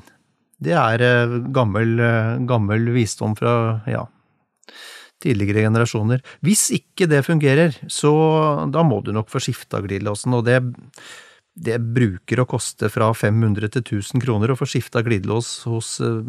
Det 0.57 0.73
er 0.73 1.03
eh, 1.05 1.35
gammel, 1.53 1.93
eh, 2.01 2.39
gammel 2.49 2.89
visdom 2.95 3.37
fra, 3.37 3.53
ja, 3.85 4.07
tidligere 5.21 5.67
generasjoner. 5.67 6.25
Hvis 6.45 6.67
ikke 6.73 7.05
det 7.09 7.21
fungerer, 7.25 7.77
så 7.85 8.11
da 8.73 8.81
må 8.85 9.03
du 9.05 9.13
nok 9.13 9.29
få 9.29 9.41
skifta 9.43 9.83
glidelåsen, 9.85 10.33
og 10.37 10.45
det, 10.49 10.57
det 11.57 11.77
bruker 11.81 12.41
å 12.41 12.47
koste 12.49 12.89
fra 12.93 13.09
500 13.17 13.71
til 13.73 13.99
1000 13.99 14.21
kroner 14.23 14.53
å 14.53 14.57
få 14.59 14.67
skifta 14.69 15.01
glidelås 15.05 15.49
hos, 15.69 15.97
eh, 16.05 16.21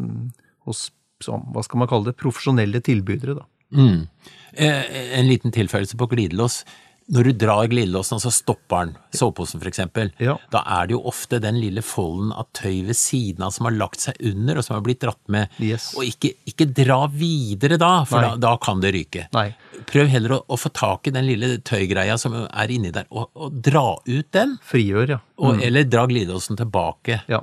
hos 0.69 0.89
så, 1.23 1.39
hva 1.53 1.65
skal 1.67 1.83
man 1.83 1.91
kalle 1.91 2.11
det, 2.11 2.19
profesjonelle 2.21 2.81
tilbydere, 2.85 3.35
da. 3.41 3.47
Mm. 3.75 4.07
Eh, 4.55 4.85
en 5.19 5.29
liten 5.29 5.53
tilføyelse 5.53 5.99
på 5.99 6.09
glidelås. 6.15 6.63
Når 7.09 7.25
du 7.25 7.33
drar 7.41 7.69
glidelåsen, 7.73 8.19
og 8.19 8.21
så 8.21 8.31
stopper 8.35 8.85
den, 8.85 8.97
soveposen 9.17 9.63
for 9.63 9.69
eksempel, 9.71 10.11
Ja. 10.21 10.35
da 10.53 10.61
er 10.77 10.87
det 10.87 10.93
jo 10.93 11.01
ofte 11.09 11.39
den 11.41 11.57
lille 11.57 11.81
folden 11.81 12.35
av 12.37 12.51
tøy 12.53 12.83
ved 12.85 12.97
siden 13.01 13.43
av 13.47 13.55
som 13.57 13.65
har 13.65 13.73
lagt 13.79 14.03
seg 14.05 14.19
under, 14.21 14.59
og 14.61 14.65
som 14.67 14.75
har 14.77 14.83
blitt 14.85 15.01
dratt 15.01 15.23
med. 15.33 15.49
Yes. 15.59 15.95
Og 15.97 16.05
ikke, 16.05 16.35
ikke 16.51 16.67
dra 16.77 17.07
videre 17.09 17.79
da, 17.81 18.05
for 18.05 18.21
da, 18.21 18.35
da 18.37 18.53
kan 18.61 18.83
det 18.85 18.93
ryke. 18.93 19.25
Nei. 19.33 19.55
Prøv 19.89 20.11
heller 20.13 20.37
å, 20.37 20.41
å 20.53 20.59
få 20.61 20.69
tak 20.77 21.09
i 21.09 21.15
den 21.17 21.25
lille 21.25 21.55
tøygreia 21.65 22.19
som 22.21 22.37
er 22.45 22.75
inni 22.75 22.93
der, 22.93 23.09
og, 23.09 23.31
og 23.35 23.57
dra 23.65 23.87
ut 24.05 24.29
den, 24.37 24.59
Frigjør, 24.69 25.15
ja. 25.17 25.19
og, 25.41 25.63
eller 25.65 25.89
dra 25.89 26.05
glidelåsen 26.11 26.61
tilbake. 26.61 27.23
Ja. 27.33 27.41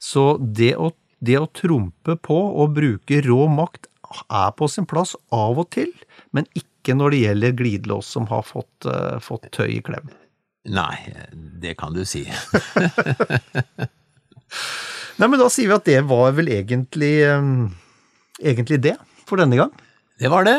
Så 0.00 0.38
det 0.40 0.76
å, 0.80 0.94
det 1.20 1.36
å 1.42 1.50
trumpe 1.52 2.16
på 2.16 2.40
og 2.62 2.72
bruke 2.78 3.20
rå 3.26 3.44
makt 3.52 3.90
er 4.32 4.52
på 4.56 4.64
sin 4.72 4.86
plass 4.88 5.12
av 5.34 5.58
og 5.60 5.68
til, 5.76 5.92
men 6.32 6.48
ikke 6.56 6.64
når 6.86 7.10
det 7.10 7.18
gjelder 7.24 7.56
glidelås 7.58 8.06
som 8.06 8.26
har 8.30 8.42
fått, 8.46 8.86
eh, 8.86 9.18
fått 9.20 9.50
tøy 9.52 9.78
i 9.78 9.82
klem. 9.84 10.08
Nei, 10.68 11.14
det 11.32 11.74
kan 11.80 11.94
du 11.96 12.04
si. 12.04 12.24
Nei, 15.18 15.26
men 15.26 15.38
da 15.40 15.48
sier 15.50 15.68
vi 15.68 15.74
at 15.76 15.88
det 15.88 16.00
var 16.08 16.32
vel 16.36 16.48
egentlig, 16.54 17.14
eh, 17.26 17.42
egentlig 18.42 18.80
det 18.84 18.96
for 19.28 19.36
denne 19.40 19.56
gang. 19.58 19.72
Det 20.18 20.30
var 20.32 20.44
det. 20.48 20.58